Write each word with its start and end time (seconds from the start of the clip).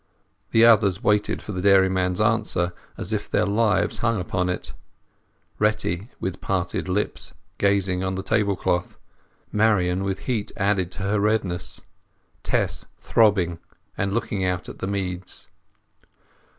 The 0.49 0.65
others 0.65 1.03
waited 1.03 1.43
for 1.43 1.51
the 1.51 1.61
dairyman's 1.61 2.19
answer 2.19 2.73
as 2.97 3.13
if 3.13 3.29
their 3.29 3.45
lives 3.45 3.99
hung 3.99 4.19
upon 4.19 4.49
it; 4.49 4.73
Retty, 5.59 6.09
with 6.19 6.41
parted 6.41 6.89
lips, 6.89 7.35
gazing 7.59 8.03
on 8.03 8.15
the 8.15 8.23
tablecloth, 8.23 8.97
Marian 9.51 10.03
with 10.03 10.21
heat 10.21 10.51
added 10.57 10.89
to 10.93 11.03
her 11.03 11.19
redness, 11.19 11.81
Tess 12.41 12.85
throbbing 12.97 13.59
and 13.95 14.11
looking 14.11 14.43
out 14.43 14.67
at 14.67 14.79
the 14.79 14.87
meads. 14.87 15.47